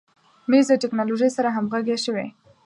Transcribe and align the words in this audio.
مېز 0.49 0.65
د 0.69 0.73
تکنالوژۍ 0.83 1.29
سره 1.37 1.49
همغږی 1.55 1.97
شوی. 2.05 2.27